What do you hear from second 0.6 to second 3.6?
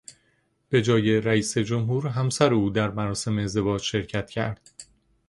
به جای رئیس جمهور همسر او در مراسم